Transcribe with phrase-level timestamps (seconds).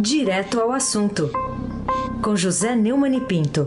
[0.00, 1.28] Direto ao assunto,
[2.22, 3.66] com José Neumann e Pinto.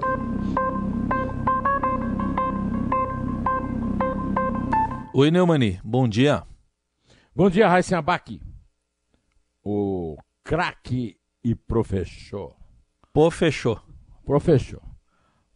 [5.13, 6.43] Oi, Neumani, bom dia.
[7.35, 8.41] Bom dia, Raíssa Abac,
[9.61, 12.55] o craque e professor.
[13.11, 13.83] Professor.
[14.25, 14.81] Professor.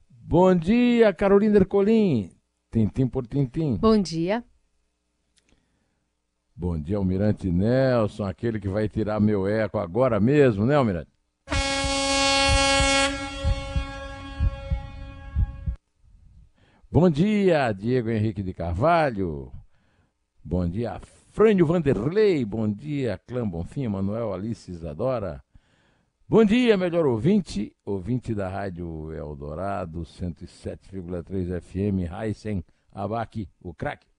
[0.09, 2.31] Bom dia, Carolina Ercolim,
[2.69, 3.77] tintim por tintim.
[3.77, 4.43] Bom dia.
[6.57, 11.11] Bom dia, Almirante Nelson, aquele que vai tirar meu eco agora mesmo, né, Almirante?
[16.89, 19.51] Bom dia, Diego Henrique de Carvalho.
[20.41, 20.97] Bom dia,
[21.33, 22.45] Frânio Vanderlei.
[22.45, 25.43] Bom dia, Clã Bonfim, Manuel Alice Isadora.
[26.25, 34.14] Bom dia, melhor ouvinte, ouvinte da Rádio Eldorado 107,3 FM, Heisen Abac, o craque.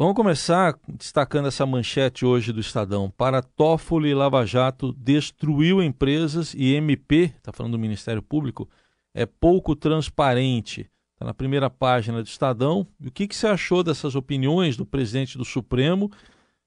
[0.00, 3.10] Vamos começar destacando essa manchete hoje do Estadão.
[3.10, 8.68] Para Toffoli, Lava Jato destruiu empresas e MP, está falando do Ministério Público,
[9.12, 10.88] é pouco transparente.
[11.14, 12.86] Está na primeira página do Estadão.
[13.00, 16.12] E o que, que você achou dessas opiniões do presidente do Supremo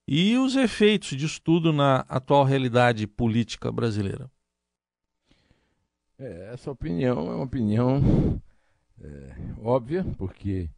[0.05, 4.29] e os efeitos disso tudo na atual realidade política brasileira?
[6.19, 8.41] É, essa opinião é uma opinião
[9.01, 10.69] é, óbvia, porque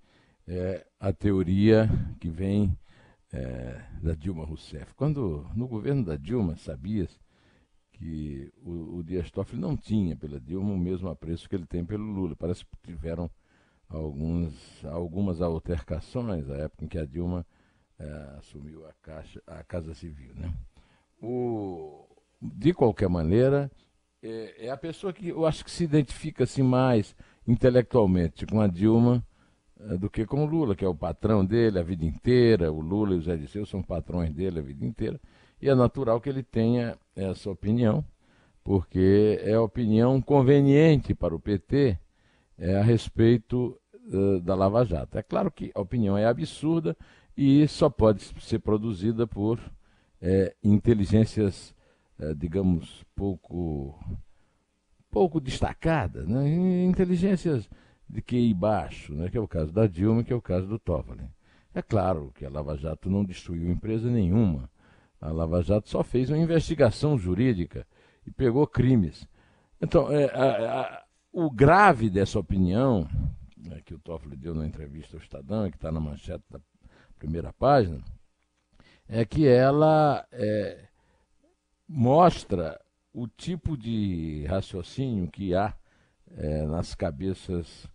[0.47, 2.77] é a teoria que vem
[3.31, 4.93] é, da Dilma Rousseff.
[4.95, 7.07] Quando no governo da Dilma sabia
[7.91, 11.85] que o, o Dias Toffoli não tinha pela Dilma o mesmo apreço que ele tem
[11.85, 12.35] pelo Lula.
[12.35, 13.29] Parece que tiveram
[13.89, 17.45] alguns, algumas altercações na época em que a Dilma
[17.97, 20.33] é, assumiu a, caixa, a Casa Civil.
[20.35, 20.53] Né?
[21.21, 22.05] O,
[22.41, 23.71] de qualquer maneira,
[24.21, 27.15] é, é, a pessoa que eu acho que se identifica assim, mais
[27.47, 29.25] intelectualmente com a Dilma
[29.99, 32.71] do que com o Lula, que é o patrão dele a vida inteira.
[32.71, 35.19] O Lula e o Zé Disseu são patrões dele a vida inteira.
[35.61, 38.03] E é natural que ele tenha essa opinião,
[38.63, 41.97] porque é a opinião conveniente para o PT
[42.57, 45.17] é, a respeito uh, da Lava Jato.
[45.17, 46.95] É claro que a opinião é absurda
[47.35, 49.59] e só pode ser produzida por
[50.21, 51.73] é, inteligências,
[52.19, 53.99] é, digamos, pouco,
[55.11, 56.83] pouco destacadas, né?
[56.85, 57.69] inteligências
[58.09, 59.29] de QI baixo, né?
[59.29, 61.27] que é o caso da Dilma que é o caso do Toffoli.
[61.73, 64.69] É claro que a Lava Jato não destruiu empresa nenhuma.
[65.19, 67.87] A Lava Jato só fez uma investigação jurídica
[68.25, 69.27] e pegou crimes.
[69.81, 73.07] Então, é, a, a, o grave dessa opinião,
[73.57, 76.59] né, que o Toffoli deu na entrevista ao Estadão, que está na manchete da
[77.17, 78.03] primeira página,
[79.07, 80.87] é que ela é,
[81.87, 82.79] mostra
[83.11, 85.73] o tipo de raciocínio que há
[86.35, 87.87] é, nas cabeças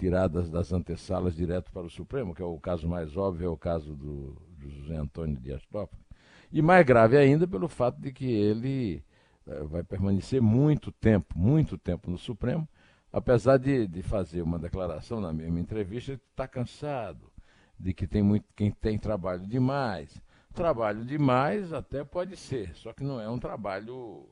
[0.00, 3.56] tiradas das antessalas direto para o Supremo, que é o caso mais óbvio, é o
[3.56, 6.02] caso do, José Antônio Dias Toffoli.
[6.50, 9.04] E mais grave ainda pelo fato de que ele
[9.46, 12.66] é, vai permanecer muito tempo, muito tempo no Supremo,
[13.12, 17.30] apesar de, de fazer uma declaração na mesma entrevista, está cansado,
[17.78, 20.20] de que tem muito quem tem trabalho demais.
[20.54, 24.26] Trabalho demais até pode ser, só que não é um trabalho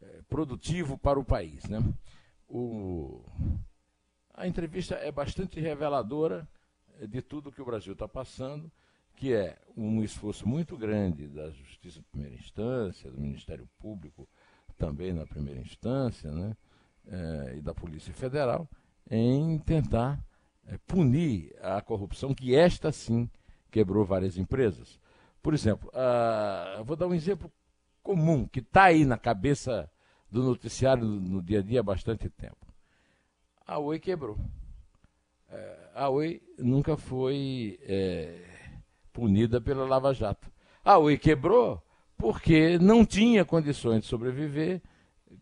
[0.00, 1.68] é, produtivo para o país.
[1.68, 1.78] Né?
[2.48, 3.22] O,
[4.40, 6.48] a entrevista é bastante reveladora
[6.98, 8.70] é, de tudo que o Brasil está passando,
[9.14, 14.26] que é um esforço muito grande da Justiça de Primeira Instância, do Ministério Público
[14.78, 16.56] também na primeira instância, né?
[17.06, 18.68] eh, e da Polícia Federal
[19.10, 20.18] em tentar
[20.66, 23.28] eh, punir a corrupção que esta sim
[23.70, 24.98] quebrou várias empresas.
[25.42, 27.50] Por exemplo, uh, vou dar um exemplo
[28.02, 29.90] comum que está aí na cabeça
[30.30, 32.69] do noticiário no, no, dia a dia há bastante tempo.
[33.70, 34.36] A Oi quebrou.
[35.48, 38.42] Eh, a Oi nunca foi eh,
[39.12, 40.50] punida pela Lava Jato.
[40.84, 41.80] A Oi quebrou
[42.18, 44.82] porque não tinha condições de sobreviver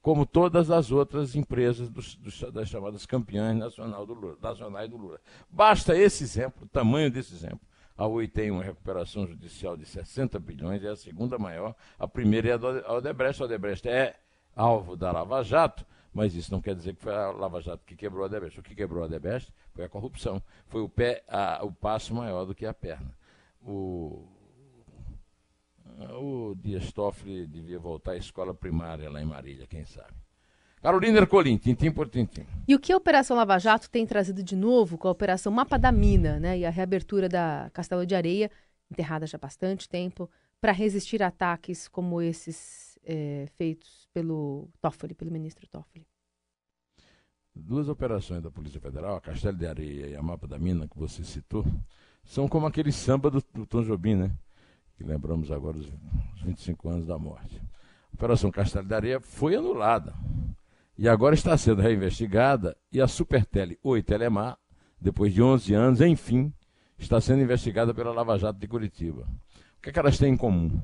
[0.03, 2.17] como todas as outras empresas dos,
[2.53, 5.19] das chamadas campeãs nacional do Lula, nacionais do Lula.
[5.49, 7.63] Basta esse exemplo, o tamanho desse exemplo.
[7.97, 11.75] A Oi tem uma recuperação judicial de 60 bilhões, é a segunda maior.
[11.99, 13.41] A primeira é a Odebrecht.
[13.41, 14.17] A Odebrecht é
[14.55, 17.95] alvo da Lava Jato, mas isso não quer dizer que foi a Lava Jato que
[17.95, 18.59] quebrou a Odebrecht.
[18.59, 20.43] O que quebrou a Odebrecht foi a corrupção.
[20.67, 23.15] Foi o, pé, a, o passo maior do que a perna.
[23.63, 24.27] O,
[26.21, 30.15] o Dias Toffoli devia voltar à escola primária lá em Marília, quem sabe.
[30.81, 32.47] Carolina Ercolim, tintim por tintim.
[32.67, 35.77] E o que a Operação Lava Jato tem trazido de novo com a Operação Mapa
[35.77, 38.51] da Mina né, e a reabertura da Castelo de Areia,
[38.91, 40.31] enterrada já há bastante tempo,
[40.61, 46.07] para resistir a ataques como esses é, feitos pelo Toffoli, pelo ministro Toffoli?
[47.55, 50.97] Duas operações da Polícia Federal, a Castelo de Areia e a Mapa da Mina, que
[50.97, 51.65] você citou,
[52.23, 54.31] são como aquele samba do, do Tom Jobim, né?
[54.97, 55.89] que lembramos agora os
[56.43, 57.61] 25 anos da morte.
[58.13, 60.15] Operação Castelo de Areia foi anulada
[60.97, 64.59] e agora está sendo reinvestigada e a Supertele 8 Telemar,
[65.01, 66.53] depois de 11 anos, enfim,
[66.99, 69.23] está sendo investigada pela Lava Jato de Curitiba.
[69.79, 70.81] O que, é que elas têm em comum?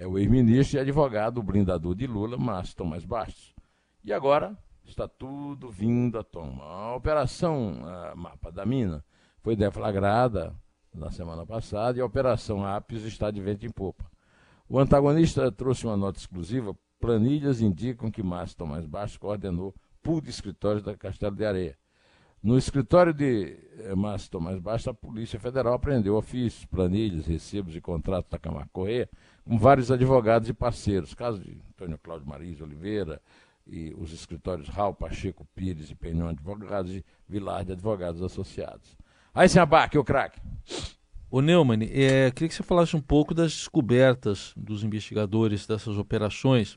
[0.00, 3.54] É o ex-ministro e advogado, o blindador de Lula, Márcio Tomás Bastos.
[4.02, 6.62] E agora está tudo vindo à tona.
[6.62, 9.04] A operação a Mapa da Mina
[9.42, 10.56] foi deflagrada
[10.94, 14.10] na semana passada e a operação Apis está de vento em popa.
[14.66, 16.74] O antagonista trouxe uma nota exclusiva.
[16.98, 21.76] Planilhas indicam que Márcio Tomás Bastos coordenou pool de escritórios da Castelo de Areia.
[22.42, 27.82] No escritório de eh, Márcio Tomás Bastos, a Polícia Federal apreendeu ofícios, planilhas, recibos e
[27.82, 29.10] contratos da Camargo Correia
[29.44, 31.14] com vários advogados e parceiros.
[31.14, 33.20] Caso de Antônio Cláudio Maris Oliveira,
[33.66, 38.96] e os escritórios Raul Pacheco Pires e Penhão Advogados e Vilar de Advogados Associados.
[39.32, 40.40] Aí, sem abaque, o craque.
[41.30, 46.76] O Neumann, é, queria que você falasse um pouco das descobertas dos investigadores dessas operações.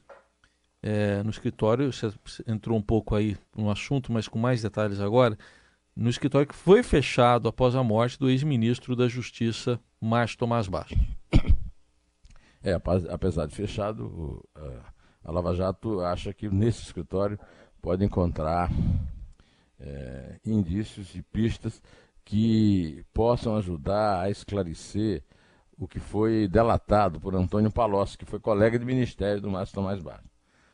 [0.84, 2.14] É, no escritório, você
[2.46, 5.38] entrou um pouco aí no assunto, mas com mais detalhes agora.
[5.96, 10.98] No escritório que foi fechado após a morte do ex-ministro da Justiça, Márcio Tomás Bastos.
[12.64, 12.74] É,
[13.10, 14.06] apesar de fechado,
[14.58, 14.82] uh,
[15.24, 17.38] a Lava Jato acha que nesse escritório
[17.82, 18.72] pode encontrar
[19.80, 21.82] é, indícios e pistas
[22.24, 25.24] que possam ajudar a esclarecer
[25.78, 30.02] o que foi delatado por Antônio Palocci, que foi colega de ministério do Márcio Tomás
[30.02, 30.32] Bastos.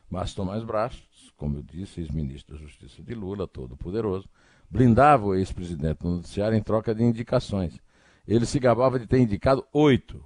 [0.08, 4.28] Márcio Tomás Bastos, como eu disse, ex-ministro da Justiça de Lula, todo poderoso,
[4.70, 7.80] blindava o ex-presidente no noticiário em troca de indicações.
[8.26, 10.22] Ele se gabava de ter indicado oito,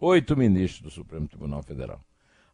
[0.00, 2.00] oito ministros do Supremo Tribunal Federal.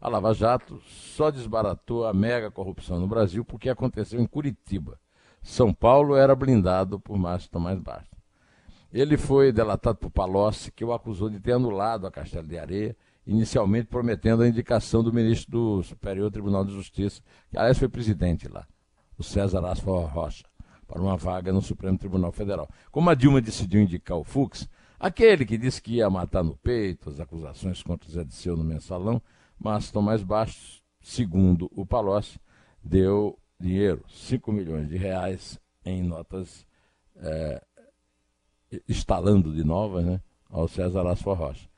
[0.01, 4.99] A Lava Jato só desbaratou a mega corrupção no Brasil porque aconteceu em Curitiba.
[5.43, 8.19] São Paulo era blindado por Márcio Tomás Bastos.
[8.93, 12.97] Ele foi delatado por Palocci, que o acusou de ter anulado a Castelo de Areia,
[13.27, 18.49] inicialmente prometendo a indicação do ministro do Superior Tribunal de Justiça, que aliás foi presidente
[18.49, 18.67] lá,
[19.17, 20.45] o César Asfal Rocha,
[20.87, 22.69] para uma vaga no Supremo Tribunal Federal.
[22.91, 27.09] Como a Dilma decidiu indicar o Fux, aquele que disse que ia matar no peito
[27.11, 29.21] as acusações contra o Zé de Seu no mensalão,
[29.59, 32.39] mas Tomás Bastos, segundo o Palocci,
[32.83, 36.67] deu dinheiro, 5 milhões de reais em notas
[37.17, 37.63] é,
[38.89, 40.21] instalando de novas né,
[40.51, 41.69] ao César Asfor Rocha.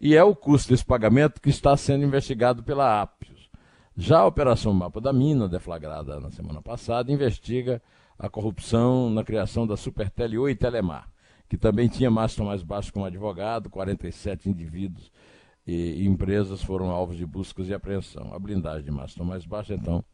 [0.00, 3.50] E é o custo desse pagamento que está sendo investigado pela Apios.
[3.96, 7.82] Já a Operação Mapa da Mina, deflagrada na semana passada, investiga
[8.16, 11.08] a corrupção na criação da Supertele 8 Telemar,
[11.48, 15.10] que também tinha Márcio Tomás Bastos como advogado, 47 indivíduos
[15.66, 18.32] e empresas foram alvos de buscas e apreensão.
[18.32, 20.04] A blindagem de Márcio mais baixa, então,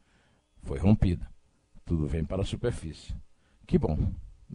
[0.62, 1.28] foi rompida.
[1.84, 3.14] Tudo vem para a superfície.
[3.66, 3.96] Que bom.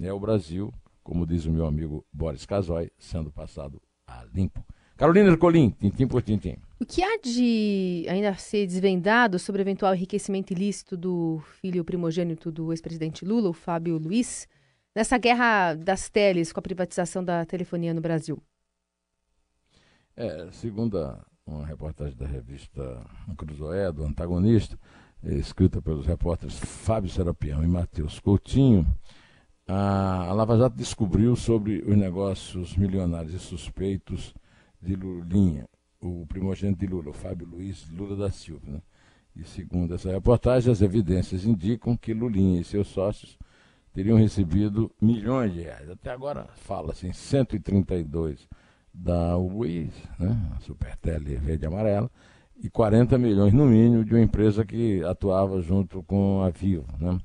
[0.02, 0.74] É o Brasil,
[1.04, 4.64] como diz o meu amigo Boris Casoy, sendo passado a limpo.
[4.98, 6.58] Carolina Ercolim, tintim por tintim.
[6.78, 12.52] O que há de ainda ser desvendado sobre o eventual enriquecimento ilícito do filho primogênito
[12.52, 14.46] do ex-presidente Lula, o Fábio Luiz,
[14.96, 18.42] nessa guerra das teles com a privatização da telefonia no Brasil?
[20.16, 23.06] É, segundo a, uma reportagem da revista
[23.38, 24.78] Cruzoé, do antagonista,
[25.24, 28.86] é, escrita pelos repórteres Fábio Serapião e Matheus Coutinho,
[29.68, 34.34] a, Lava Jato descobriu sobre os negócios milionários e suspeitos
[34.82, 35.68] de Lulinha,
[36.02, 38.66] o primogênito de Lula, o Fábio Luiz Lula da Silva.
[38.66, 38.81] Né?
[39.36, 43.38] E segundo essa reportagem, as evidências indicam que Lulinha e seus sócios
[44.00, 45.90] teriam recebido milhões de reais.
[45.90, 48.48] Até agora fala-se em 132
[48.94, 52.10] da UIS, né, a Supertele Verde e Amarela,
[52.64, 56.88] e 40 milhões no mínimo de uma empresa que atuava junto com a Vivo.
[56.98, 57.20] Né.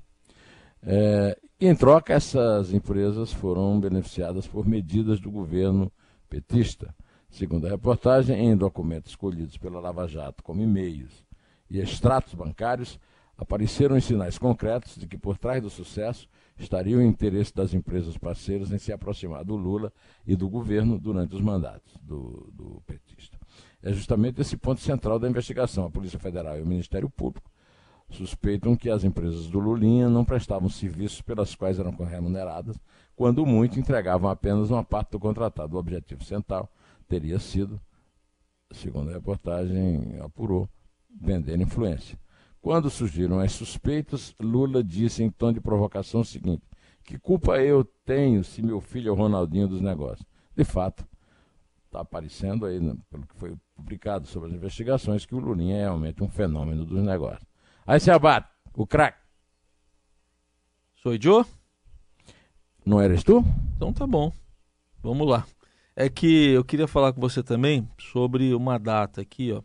[0.83, 5.93] É, em troca, essas empresas foram beneficiadas por medidas do governo
[6.29, 6.93] petista.
[7.31, 11.25] Segundo a reportagem, em documentos escolhidos pela Lava Jato como e-mails
[11.71, 12.99] e extratos bancários,
[13.37, 18.17] apareceram os sinais concretos de que por trás do sucesso estaria o interesse das empresas
[18.17, 19.93] parceiras em se aproximar do Lula
[20.27, 23.39] e do governo durante os mandatos do, do petista.
[23.83, 25.85] É justamente esse ponto central da investigação.
[25.85, 27.51] A Polícia Federal e o Ministério Público
[28.11, 32.79] suspeitam que as empresas do Lulinha não prestavam serviços pelas quais eram remuneradas,
[33.17, 35.77] quando muito entregavam apenas uma parte do contratado.
[35.77, 36.71] O objetivo central
[37.09, 37.81] teria sido,
[38.73, 40.69] segundo a reportagem apurou,
[41.11, 42.19] vender influência.
[42.65, 46.63] Quando surgiram as suspeitas, Lula disse em tom de provocação o seguinte:
[47.05, 50.27] Que culpa eu tenho se meu filho é o Ronaldinho dos negócios?
[50.57, 51.07] De fato,
[51.85, 55.81] está aparecendo aí, né, pelo que foi publicado sobre as investigações, que o Lulinha é
[55.83, 57.47] realmente um fenômeno dos negócios.
[57.87, 59.19] Aí se abate, o craque.
[60.95, 61.45] Sou Joe?
[62.83, 63.45] Não eres tu?
[63.77, 64.33] Então tá bom.
[65.03, 65.47] Vamos lá.
[65.95, 69.63] É que eu queria falar com você também sobre uma data aqui, ó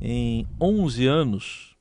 [0.00, 1.73] em 11 anos,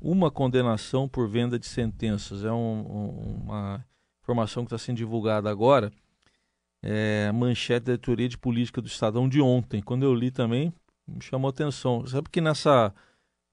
[0.00, 2.44] uma condenação por venda de sentenças.
[2.44, 3.84] É um, um, uma
[4.22, 5.92] informação que está sendo divulgada agora.
[6.82, 9.82] É manchete da editoria de política do Estadão de ontem.
[9.82, 10.72] Quando eu li também,
[11.06, 12.06] me chamou atenção.
[12.06, 12.94] Sabe que nessa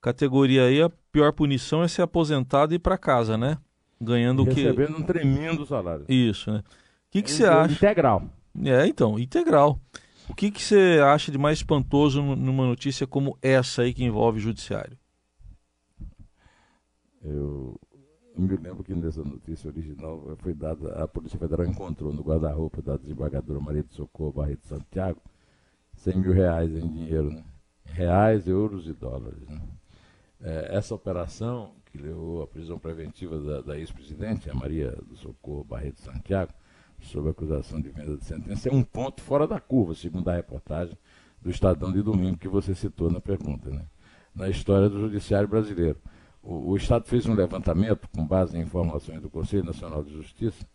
[0.02, 3.58] categoria aí a pior punição é ser aposentado e ir para casa, né?
[4.00, 4.62] Ganhando o que.
[4.62, 6.06] Recebendo um tremendo salário.
[6.08, 6.60] Isso, né?
[6.60, 6.64] O
[7.12, 7.74] que, que você acha?
[7.74, 8.24] Integral.
[8.64, 9.80] É, então, integral.
[10.30, 14.40] O que, que você acha de mais espantoso numa notícia como essa aí que envolve
[14.40, 14.98] o judiciário?
[17.28, 17.80] Eu
[18.38, 22.96] me lembro que nessa notícia original foi dada, a Polícia Federal encontrou no guarda-roupa da
[22.96, 25.20] desembargadora Maria de Socorro Barreto Santiago
[25.96, 27.44] 100 mil reais em dinheiro, né?
[27.86, 29.42] reais, euros e dólares.
[29.48, 29.62] Né?
[30.42, 35.64] É, essa operação que levou à prisão preventiva da, da ex-presidente, a Maria do Socorro
[35.64, 36.54] Barreto Santiago,
[37.02, 40.98] sob acusação de venda de sentença, é um ponto fora da curva, segundo a reportagem
[41.42, 43.86] do Estadão de domingo que você citou na pergunta, né?
[44.36, 45.98] na história do Judiciário brasileiro.
[46.48, 50.66] O, o, Estado fez um levantamento com base em informações do Conselho Nacional de Justiça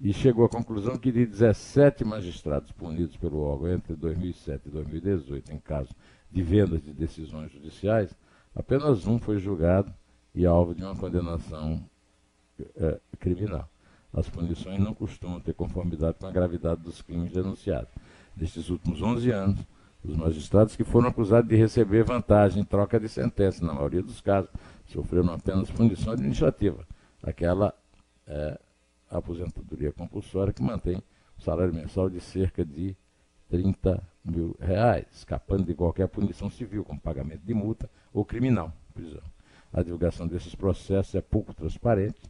[0.00, 5.52] e chegou à conclusão que de 17 magistrados punidos pelo órgão entre 2007 e 2018
[5.52, 5.90] em caso
[6.30, 8.16] de vendas de decisões judiciais,
[8.54, 9.92] apenas um foi julgado
[10.34, 11.84] e alvo de uma condenação
[12.76, 13.68] é, criminal
[14.12, 17.90] as punições não costumam ter conformidade com a gravidade dos crimes denunciados.
[18.36, 19.60] Nestes últimos 11 anos,
[20.04, 24.20] os magistrados que foram acusados de receber vantagem em troca de sentença, na maioria dos
[24.20, 24.50] casos,
[24.86, 26.86] sofreram apenas punição administrativa,
[27.22, 27.72] aquela
[28.26, 28.58] é,
[29.10, 31.02] aposentadoria compulsória que mantém
[31.38, 32.96] o salário mensal de cerca de
[33.48, 39.22] 30 mil reais, escapando de qualquer punição civil, como pagamento de multa ou criminal, prisão.
[39.72, 42.20] A divulgação desses processos é pouco transparente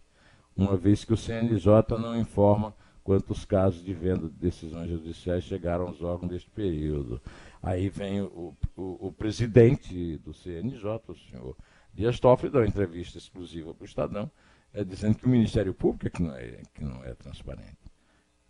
[0.57, 5.89] uma vez que o CNJ não informa quantos casos de venda de decisões judiciais chegaram
[5.89, 7.21] aos órgãos deste período.
[7.63, 11.57] Aí vem o, o, o presidente do CNJ, o senhor
[11.95, 14.31] Dias Toffoli, dá uma entrevista exclusiva para o Estadão,
[14.75, 17.79] é, dizendo que o Ministério Público é que não é, que não é transparente.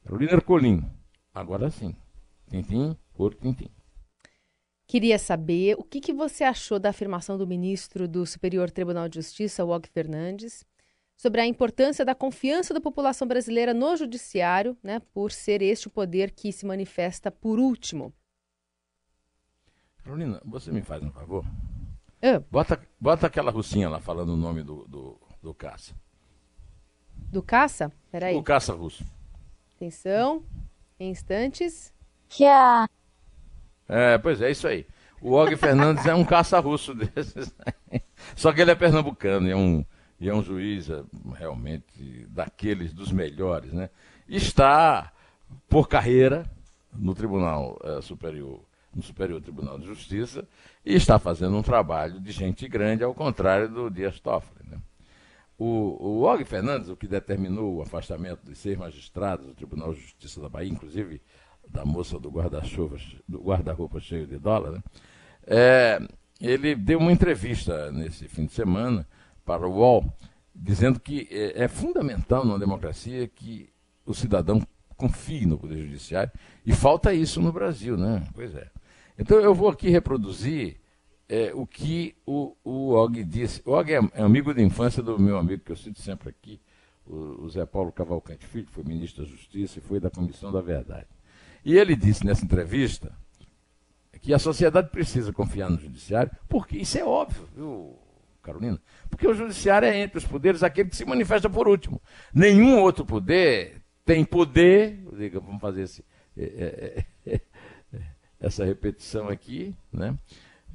[0.02, 0.82] Carolina Ercolim,
[1.34, 1.94] agora sim.
[2.48, 3.70] Tintim por tintim.
[4.86, 9.16] Queria saber o que, que você achou da afirmação do ministro do Superior Tribunal de
[9.16, 10.64] Justiça, Og Fernandes,
[11.16, 15.90] sobre a importância da confiança da população brasileira no judiciário, né, por ser este o
[15.90, 18.12] poder que se manifesta por último.
[20.04, 21.44] Carolina, você me faz um favor?
[22.22, 22.42] Ah.
[22.50, 25.94] Bota, bota aquela russinha lá falando o nome do, do, do caça.
[27.14, 27.92] Do caça?
[28.10, 28.36] Peraí.
[28.36, 29.04] O caça russo.
[29.76, 30.42] Atenção.
[30.98, 31.92] Em instantes.
[32.28, 32.88] Tchau.
[33.88, 34.86] É, pois é, isso aí.
[35.20, 37.54] O Og Fernandes é um caça russo desses.
[38.36, 39.84] Só que ele é pernambucano, é um,
[40.18, 41.02] e é um juiz é,
[41.34, 43.90] realmente daqueles dos melhores, né?
[44.28, 45.12] Está
[45.68, 46.44] por carreira
[46.92, 48.60] no Tribunal é, Superior,
[48.94, 50.46] no Superior Tribunal de Justiça,
[50.84, 54.68] e está fazendo um trabalho de gente grande, ao contrário do Dias Toffoli.
[54.68, 54.78] Né?
[55.58, 60.00] O, o Og Fernandes, o que determinou o afastamento de seis magistrados do Tribunal de
[60.00, 61.20] Justiça da Bahia, inclusive
[61.68, 64.82] da moça do guarda-roupa do guarda cheio de dólar, né?
[65.46, 66.00] é,
[66.40, 69.06] ele deu uma entrevista nesse fim de semana
[69.44, 70.04] para o UOL,
[70.54, 73.70] dizendo que é, é fundamental numa democracia que
[74.04, 74.60] o cidadão
[74.96, 76.32] confie no Poder Judiciário,
[76.64, 78.24] e falta isso no Brasil, né?
[78.34, 78.68] Pois é.
[79.18, 80.80] Então eu vou aqui reproduzir
[81.28, 83.62] é, o que o, o Og disse.
[83.64, 86.60] O Og é, é, amigo de infância do meu amigo, que eu cito sempre aqui,
[87.06, 90.52] o, o Zé Paulo Cavalcante Filho, que foi ministro da Justiça e foi da Comissão
[90.52, 91.08] da Verdade.
[91.64, 93.12] E ele disse nessa entrevista
[94.20, 97.98] que a sociedade precisa confiar no judiciário, porque isso é óbvio, viu,
[98.40, 98.80] Carolina?
[99.10, 102.00] Porque o judiciário é entre os poderes aquele que se manifesta por último.
[102.32, 105.02] Nenhum outro poder tem poder,
[105.34, 106.04] vamos fazer esse,
[106.36, 107.04] é, é, é,
[108.42, 110.14] essa repetição aqui, né?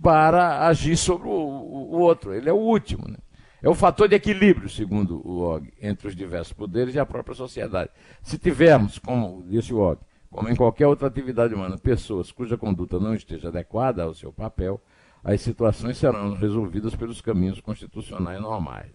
[0.01, 2.33] para agir sobre o, o, outro.
[2.33, 3.07] Ele é o último.
[3.07, 3.17] Né?
[3.61, 7.35] É o fator de equilíbrio, segundo o Og, entre os diversos poderes e a própria
[7.35, 7.91] sociedade.
[8.23, 12.99] Se tivermos, como disse o Og, como em qualquer outra atividade humana, pessoas cuja conduta
[12.99, 14.81] não esteja adequada ao seu papel,
[15.23, 18.91] as situações serão resolvidas pelos caminhos constitucionais normais.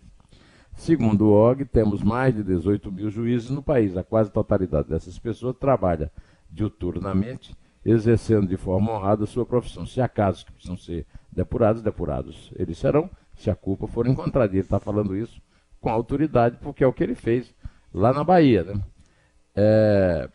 [0.75, 3.97] Segundo o OG, temos mais de 18 mil juízes no país.
[3.97, 6.11] A quase totalidade dessas pessoas trabalha
[6.50, 9.86] diuturnamente, exercendo de forma honrada a sua profissão.
[9.86, 14.52] Se há casos que precisam ser depurados, depurados eles serão, se a culpa for encontrada.
[14.52, 15.40] Ele está falando isso
[15.80, 17.54] com autoridade, porque é o que ele fez
[17.92, 18.62] lá na Bahia.
[18.62, 18.80] Né?
[19.56, 20.28] É,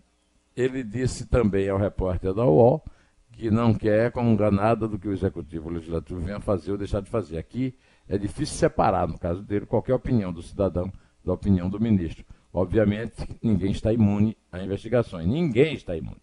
[0.55, 2.83] ele disse também ao repórter da UOL
[3.31, 7.01] que não quer comungar nada do que o executivo o legislativo venha fazer ou deixar
[7.01, 7.37] de fazer.
[7.37, 7.77] Aqui
[8.09, 10.91] é difícil separar, no caso dele, qualquer opinião do cidadão
[11.23, 12.25] da opinião do ministro.
[12.51, 13.13] Obviamente,
[13.43, 15.27] ninguém está imune a investigações.
[15.27, 16.17] Ninguém está imune.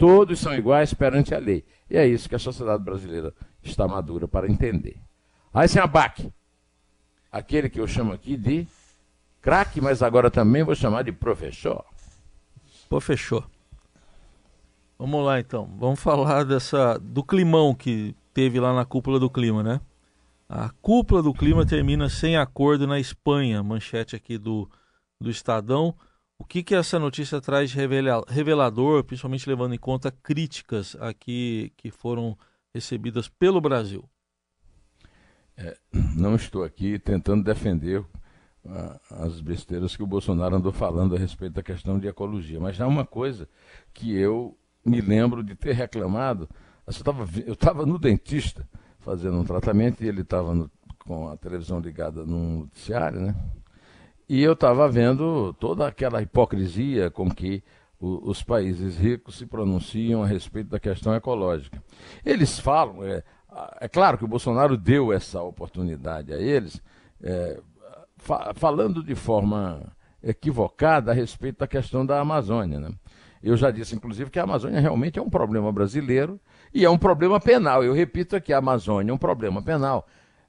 [0.00, 1.62] Todos são iguais perante a lei.
[1.90, 4.96] E é isso que a sociedade brasileira está madura para entender.
[5.52, 6.32] Raíssen Abac,
[7.30, 8.66] aquele que eu chamo aqui de
[9.42, 11.84] craque, mas agora também vou chamar de professor.
[12.88, 13.46] Professor.
[14.98, 15.70] Vamos lá então.
[15.78, 19.82] Vamos falar dessa do climão que teve lá na cúpula do clima, né?
[20.48, 24.66] A cúpula do clima termina sem acordo na Espanha, manchete aqui do,
[25.20, 25.94] do Estadão.
[26.40, 32.36] O que, que essa notícia traz revelador, principalmente levando em conta críticas aqui que foram
[32.74, 34.08] recebidas pelo Brasil?
[35.54, 41.18] É, não estou aqui tentando defender uh, as besteiras que o Bolsonaro andou falando a
[41.18, 43.46] respeito da questão de ecologia, mas há uma coisa
[43.92, 46.48] que eu me lembro de ter reclamado.
[47.46, 48.66] Eu estava no dentista
[48.98, 50.68] fazendo um tratamento e ele estava
[51.00, 53.36] com a televisão ligada no noticiário, né?
[54.32, 57.64] E eu estava vendo toda aquela hipocrisia com que
[57.98, 61.82] o, os países ricos se pronunciam a respeito da questão ecológica.
[62.24, 63.24] Eles falam, é,
[63.80, 66.80] é claro que o Bolsonaro deu essa oportunidade a eles,
[67.20, 67.60] é,
[68.18, 69.82] fa falando de forma
[70.22, 72.78] equivocada a respeito da questão da Amazônia.
[72.78, 72.92] Né?
[73.42, 76.40] Eu já disse, inclusive, que a Amazônia realmente é um problema brasileiro
[76.72, 77.82] e é um problema penal.
[77.82, 80.06] Eu repito aqui, a Amazônia é um problema penal.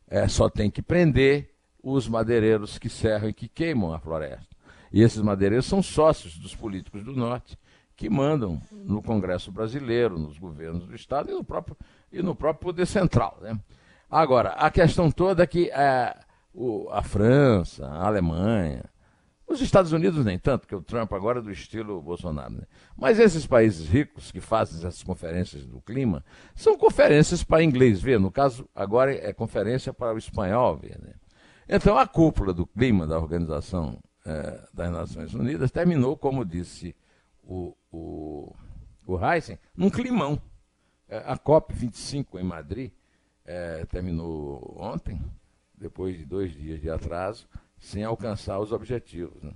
[0.07, 1.50] É, só tem que prender
[1.83, 4.47] os madeireiros que serram e que queimam a floresta.
[4.91, 7.57] E esses madeireiros são sócios dos políticos do Norte
[7.95, 11.77] que mandam no Congresso brasileiro, nos governos do Estado e no próprio,
[12.11, 13.37] e no próprio Poder Central.
[13.41, 13.57] Né?
[14.09, 16.17] Agora, a questão toda é que é,
[16.53, 18.83] o, a França, a Alemanha,
[19.47, 22.53] os Estados Unidos nem tanto, que o Trump agora é do estilo Bolsonaro.
[22.53, 22.63] Né?
[22.97, 26.23] Mas esses países ricos que fazem essas conferências do clima
[26.55, 28.19] são conferências para inglês ver.
[28.19, 30.97] No caso, agora é conferência para o espanhol ver.
[30.99, 31.13] Né?
[31.67, 36.95] Então, a cúpula do clima da Organização é, das Nações Unidas terminou, como disse
[37.43, 38.55] o, o,
[39.05, 40.41] o Heisen, num climão.
[41.07, 42.91] É, a COP25 em Madrid
[43.45, 45.19] é, terminou ontem,
[45.77, 47.47] depois de dois dias de atraso
[47.81, 49.41] sem alcançar os objetivos.
[49.41, 49.51] Né?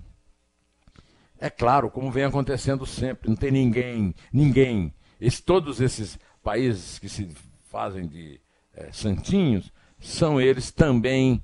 [1.40, 7.08] É claro, como vem acontecendo sempre, não tem ninguém, ninguém, esse, todos esses países que
[7.08, 7.30] se
[7.70, 8.42] fazem de
[8.74, 11.44] é, santinhos, são eles também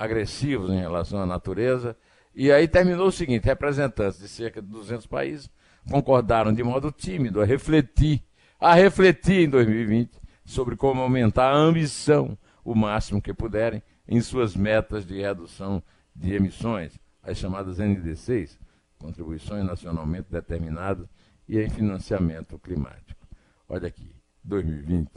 [0.00, 1.94] agressivos em relação à natureza.
[2.34, 5.50] E aí terminou o seguinte: representantes de cerca de 200 países
[5.90, 8.22] concordaram de modo tímido a refletir,
[8.58, 10.10] a refletir em 2020
[10.44, 15.82] sobre como aumentar a ambição o máximo que puderem em suas metas de redução
[16.14, 18.58] de emissões, as chamadas NDCs,
[18.98, 21.08] contribuições nacionalmente determinadas,
[21.48, 23.26] e em financiamento climático.
[23.68, 25.10] Olha aqui, 2020,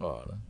[0.00, 0.47] ora.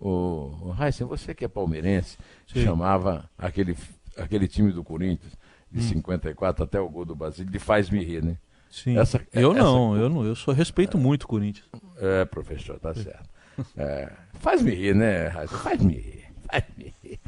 [0.00, 2.64] O, o Heisen, você que é palmeirense, Sim.
[2.64, 3.76] chamava aquele,
[4.16, 5.32] aquele time do Corinthians,
[5.70, 5.88] de hum.
[5.88, 8.38] 54 até o gol do Basílio, de faz-me rir, né?
[8.70, 8.96] Sim.
[8.98, 11.68] Essa, eu essa, não, eu não, eu só respeito é, muito o Corinthians.
[11.98, 13.28] É, professor, tá certo.
[13.76, 15.58] É, faz-me rir, né, Heisen?
[15.58, 17.20] Faz-me rir, faz-me rir.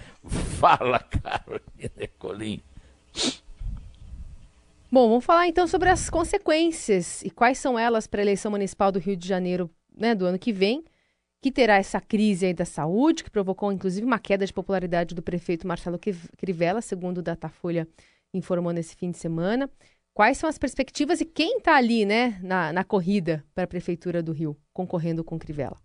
[0.59, 2.63] Fala, Carolina Colim.
[4.91, 8.93] Bom, vamos falar então sobre as consequências e quais são elas para a eleição municipal
[8.93, 10.85] do Rio de Janeiro né, do ano que vem,
[11.43, 15.21] que terá essa crise aí da saúde, que provocou inclusive uma queda de popularidade do
[15.21, 15.99] prefeito Marcelo
[16.39, 17.89] Crivella, segundo o Datafolha
[18.33, 19.69] informou nesse fim de semana.
[20.15, 24.23] Quais são as perspectivas e quem está ali né, na, na corrida para a Prefeitura
[24.23, 25.77] do Rio, concorrendo com Crivella?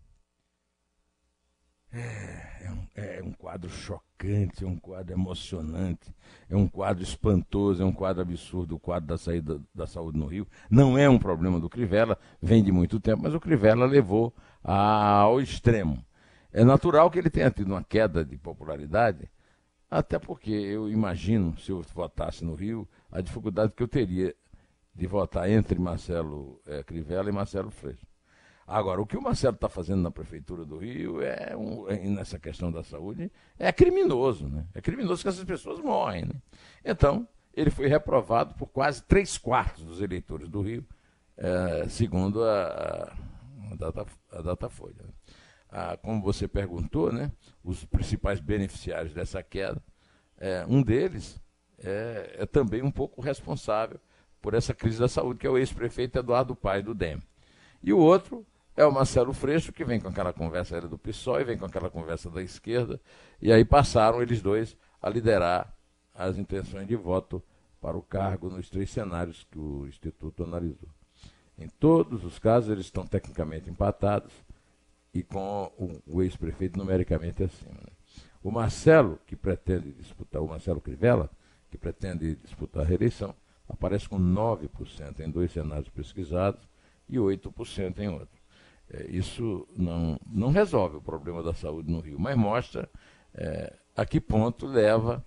[1.92, 2.57] É,
[2.98, 6.14] é, um, é um quadro chocante, é um quadro emocionante,
[6.50, 10.26] é um quadro espantoso, é um quadro absurdo o quadro da saída da saúde no
[10.26, 10.48] Rio.
[10.70, 14.34] Não é um problema do Crivella, vem de muito tempo, mas o Crivella levou
[14.64, 16.04] ao extremo.
[16.52, 19.30] É natural que ele tenha tido uma queda de popularidade,
[19.90, 24.36] até porque eu imagino, se eu votasse no Rio, a dificuldade que eu teria
[24.94, 28.06] de votar entre Marcelo é, Crivella e Marcelo Freixo.
[28.68, 32.38] Agora, o que o Marcelo está fazendo na Prefeitura do Rio, é, um, é, nessa
[32.38, 34.50] questão da saúde, é criminoso.
[34.50, 34.66] Né?
[34.76, 36.26] É criminoso que essas pessoas morrem.
[36.26, 36.36] Né?
[36.84, 40.86] Então, ele foi reprovado por quase três quartos dos eleitores do Rio,
[41.38, 43.16] é, segundo a,
[43.72, 45.02] a, data, a Datafolha.
[45.02, 45.14] Né?
[45.70, 47.32] Ah, como você perguntou, né,
[47.64, 49.82] os principais beneficiários dessa queda,
[50.38, 51.42] é, um deles
[51.80, 54.00] é, é, também um pouco responsável
[54.42, 57.22] por essa crise da saúde, que é o ex-prefeito Eduardo Paes do DEM.
[57.82, 58.46] E o outro
[58.78, 61.90] é o Marcelo Freixo, que vem com aquela conversa do PSOL e vem com aquela
[61.90, 63.02] conversa da esquerda,
[63.42, 65.76] e aí passaram eles dois a liderar
[66.14, 67.42] as intenções de voto
[67.82, 70.90] para o cargo nos três cenários que o Instituto analisou.
[71.58, 74.32] Em todos os casos, eles estão tecnicamente empatados
[75.12, 77.74] e com o, o ex-prefeito numericamente acima.
[77.74, 77.92] Né?
[78.44, 81.32] O Marcelo, que pretende disputar, o Marcelo Crivella,
[81.72, 83.34] que pretende disputar a reeleição,
[83.68, 86.62] aparece com 9% em dois cenários pesquisados
[87.10, 88.37] e 8% em outro.
[88.92, 92.90] É, isso não, não resolve o problema da saúde no Rio, mas mostra
[93.34, 95.24] é, a que ponto leva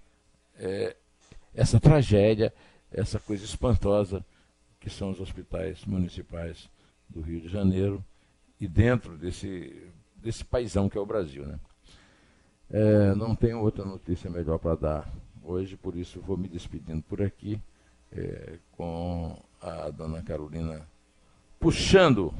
[0.56, 0.96] é,
[1.54, 2.52] essa tragédia,
[2.90, 4.24] essa coisa espantosa
[4.78, 6.70] que são os hospitais municipais
[7.08, 8.02] do Rio de Janeiro
[8.58, 11.44] e dentro desse, desse paisão que é o Brasil.
[11.44, 11.58] Né?
[12.70, 17.20] É, não tenho outra notícia melhor para dar hoje, por isso vou me despedindo por
[17.20, 17.60] aqui
[18.12, 20.86] é, com a dona Carolina
[21.58, 22.32] puxando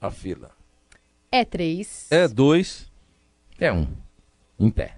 [0.00, 0.50] a fila.
[1.30, 2.10] É três.
[2.10, 2.90] É dois.
[3.58, 3.86] É um.
[4.58, 4.96] Em pé.